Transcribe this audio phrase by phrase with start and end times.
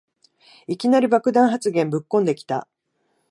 [0.65, 2.67] いきなり爆弾発言ぶっこんできた